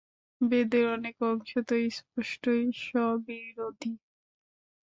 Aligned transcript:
বেদের 0.41 0.85
অনেক 0.93 1.15
অংশ 1.23 1.51
তো 1.67 1.75
স্পষ্টই 1.89 2.63
স্ববিরোধী। 2.81 3.93